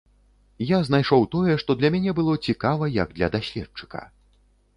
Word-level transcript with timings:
Я 0.69 0.77
знайшоў 0.87 1.27
тое, 1.35 1.53
што 1.63 1.75
для 1.81 1.91
мяне 1.97 2.11
было 2.21 2.33
цікава 2.49 2.91
як 2.97 3.15
для 3.19 3.27
даследчыка. 3.37 4.01